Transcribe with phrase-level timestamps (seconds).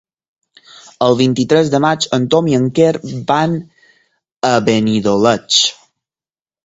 [1.07, 2.89] El vint-i-tres de maig en Tom i en Quer
[3.35, 3.55] van
[4.51, 5.61] a Benidoleig.